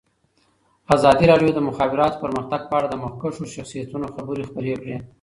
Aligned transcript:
ازادي 0.95 1.25
راډیو 1.31 1.49
د 1.53 1.55
د 1.55 1.59
مخابراتو 1.69 2.21
پرمختګ 2.23 2.61
په 2.69 2.75
اړه 2.77 2.87
د 2.89 2.95
مخکښو 3.03 3.51
شخصیتونو 3.55 4.07
خبرې 4.15 4.47
خپرې 4.49 4.73
کړي. 4.81 4.97